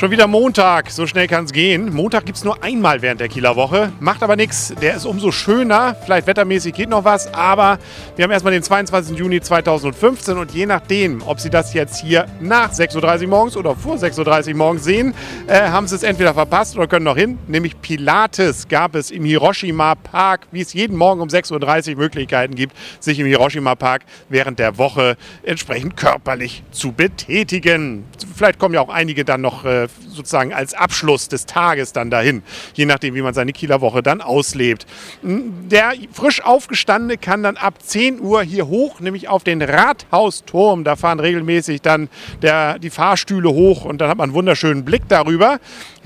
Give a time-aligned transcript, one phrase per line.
[0.00, 1.94] Schon wieder Montag, so schnell kann es gehen.
[1.94, 4.72] Montag gibt es nur einmal während der Kieler Woche, macht aber nichts.
[4.80, 5.94] Der ist umso schöner.
[6.06, 7.78] Vielleicht wettermäßig geht noch was, aber
[8.16, 9.18] wir haben erstmal den 22.
[9.18, 13.76] Juni 2015 und je nachdem, ob Sie das jetzt hier nach 6.30 Uhr morgens oder
[13.76, 15.12] vor 6.30 Uhr morgens sehen,
[15.46, 17.38] äh, haben Sie es entweder verpasst oder können noch hin.
[17.46, 22.54] Nämlich Pilates gab es im Hiroshima Park, wie es jeden Morgen um 6.30 Uhr Möglichkeiten
[22.54, 28.06] gibt, sich im Hiroshima Park während der Woche entsprechend körperlich zu betätigen.
[28.34, 32.10] Vielleicht kommen ja auch einige dann noch äh, of sozusagen als Abschluss des Tages dann
[32.10, 32.42] dahin,
[32.74, 34.86] je nachdem, wie man seine Kieler Woche dann auslebt.
[35.22, 40.84] Der frisch Aufgestandene kann dann ab 10 Uhr hier hoch, nämlich auf den Rathausturm.
[40.84, 42.08] Da fahren regelmäßig dann
[42.42, 45.58] der, die Fahrstühle hoch und dann hat man einen wunderschönen Blick darüber.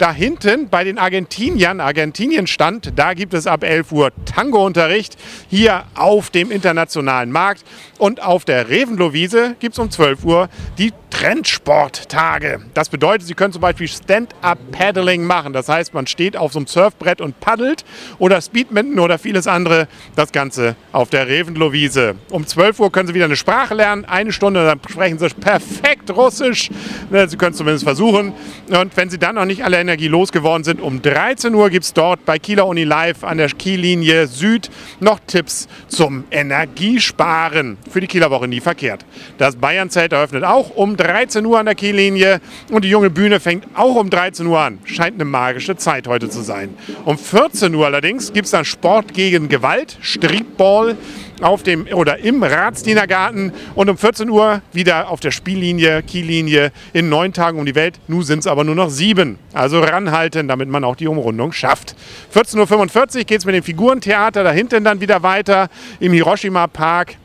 [0.00, 5.18] Da hinten bei den Argentiniern, Argentinien stand, da gibt es ab 11 Uhr Tango-Unterricht
[5.50, 7.64] hier auf dem internationalen Markt.
[7.98, 10.48] Und auf der Revenlow-Wiese gibt es um 12 Uhr
[10.78, 12.62] die Trendsporttage.
[12.72, 15.52] Das bedeutet, Sie können zum Beispiel Stand-Up-Paddling machen.
[15.52, 17.84] Das heißt, man steht auf so einem Surfbrett und paddelt
[18.18, 19.88] oder Speedminton oder vieles andere.
[20.16, 22.16] Das Ganze auf der Revenlow-Wiese.
[22.30, 24.04] Um 12 Uhr können Sie wieder eine Sprache lernen.
[24.04, 26.70] Eine Stunde, dann sprechen Sie perfekt Russisch.
[27.10, 28.32] Sie können es zumindest versuchen.
[28.68, 31.92] Und wenn Sie dann noch nicht alle Energie losgeworden sind, um 13 Uhr gibt es
[31.92, 34.70] dort bei Kieler Uni Live an der Kiellinie Süd
[35.00, 37.78] noch Tipps zum Energiesparen.
[37.90, 39.04] Für die Kieler Woche nie verkehrt.
[39.38, 43.66] Das Bayern-Zelt eröffnet auch um 13 Uhr an der Kiellinie und die junge Bühne fängt
[43.80, 44.78] auch um 13 Uhr an.
[44.84, 46.74] Scheint eine magische Zeit heute zu sein.
[47.04, 50.96] Um 14 Uhr allerdings gibt es dann Sport gegen Gewalt, Streetball
[51.40, 57.08] auf dem oder im Ratsdienergarten und um 14 Uhr wieder auf der Spiellinie, Kiellinie in
[57.08, 57.98] neun Tagen um die Welt.
[58.06, 59.38] Nun sind es aber nur noch sieben.
[59.54, 61.96] Also ranhalten, damit man auch die Umrundung schafft.
[62.34, 65.68] 14.45 Uhr geht es mit dem Figurentheater da hinten dann wieder weiter
[66.00, 67.16] im Hiroshima Park.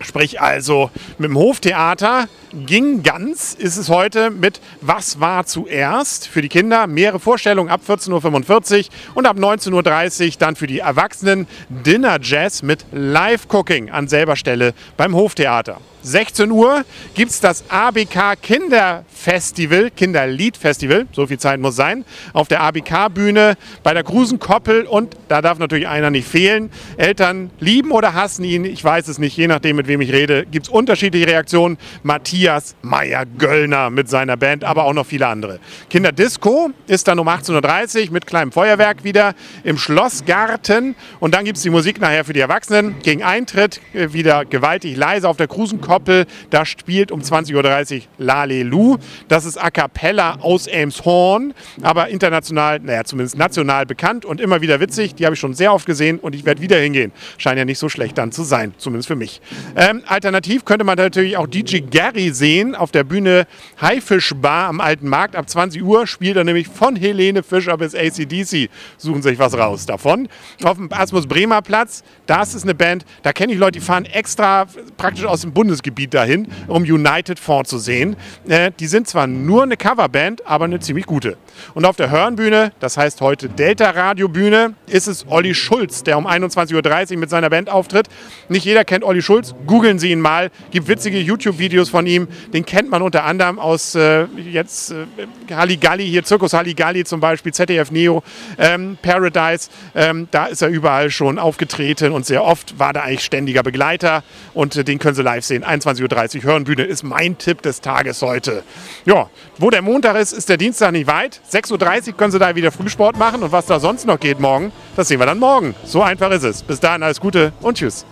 [0.00, 6.42] Sprich also mit dem Hoftheater ging ganz, ist es heute mit Was war zuerst für
[6.42, 6.86] die Kinder.
[6.86, 12.62] Mehrere Vorstellungen ab 14.45 Uhr und ab 19.30 Uhr dann für die Erwachsenen Dinner Jazz
[12.62, 15.78] mit Live-Cooking an selber Stelle beim Hoftheater.
[16.02, 22.60] 16 Uhr gibt es das ABK Kinderfestival, Kinderliedfestival, so viel Zeit muss sein, auf der
[22.62, 23.54] ABK-Bühne
[23.84, 26.70] bei der Grusenkoppel und da darf natürlich einer nicht fehlen.
[26.96, 30.44] Eltern lieben oder hassen ihn, ich weiß es nicht, je nachdem mit wem ich rede,
[30.46, 31.78] gibt es unterschiedliche Reaktionen.
[32.02, 35.60] Matthias Meyer-Göllner mit seiner Band, aber auch noch viele andere.
[35.88, 41.58] Kinderdisco ist dann um 18.30 Uhr mit kleinem Feuerwerk wieder im Schlossgarten und dann gibt
[41.58, 42.96] es die Musik nachher für die Erwachsenen.
[43.02, 46.24] Gegen Eintritt äh, wieder gewaltig leise auf der Grusenkoppel Koppel.
[46.48, 48.96] Da spielt um 20.30 Uhr Lalelu.
[49.28, 54.80] Das ist A Cappella aus Elmshorn, aber international, naja, zumindest national bekannt und immer wieder
[54.80, 55.14] witzig.
[55.16, 57.12] Die habe ich schon sehr oft gesehen und ich werde wieder hingehen.
[57.36, 59.42] Scheint ja nicht so schlecht dann zu sein, zumindest für mich.
[59.76, 63.46] Ähm, alternativ könnte man natürlich auch DJ Gary sehen auf der Bühne
[63.78, 65.36] Haifisch Bar am Alten Markt.
[65.36, 68.70] Ab 20 Uhr spielt er nämlich von Helene Fischer bis ACDC.
[68.96, 70.30] Suchen sich was raus davon.
[70.62, 74.06] Auf dem Asmus Bremer Platz, das ist eine Band, da kenne ich Leute, die fahren
[74.06, 74.66] extra
[74.96, 78.16] praktisch aus dem Bundes Gebiet dahin, um United vorzusehen.
[78.48, 81.36] Äh, die sind zwar nur eine Coverband, aber eine ziemlich gute.
[81.74, 86.18] Und auf der Hörnbühne, das heißt heute Delta Radio Bühne, ist es Olli Schulz, der
[86.18, 88.08] um 21.30 Uhr mit seiner Band auftritt.
[88.48, 92.28] Nicht jeder kennt Olli Schulz, googeln Sie ihn mal, gibt witzige YouTube-Videos von ihm.
[92.52, 97.52] Den kennt man unter anderem aus äh, jetzt äh, Halligalli, hier Zirkus Halligalli zum Beispiel,
[97.52, 98.22] ZDF Neo,
[98.58, 99.70] ähm, Paradise.
[99.94, 104.22] Ähm, da ist er überall schon aufgetreten und sehr oft war da eigentlich ständiger Begleiter
[104.54, 105.64] und äh, den können Sie live sehen.
[105.72, 108.62] 21.30 Uhr Hörenbühne ist mein Tipp des Tages heute.
[109.06, 111.40] Ja, wo der Montag ist, ist der Dienstag nicht weit.
[111.50, 114.70] 6.30 Uhr können Sie da wieder Frühsport machen und was da sonst noch geht morgen,
[114.96, 115.74] das sehen wir dann morgen.
[115.84, 116.62] So einfach ist es.
[116.62, 118.04] Bis dahin alles Gute und Tschüss.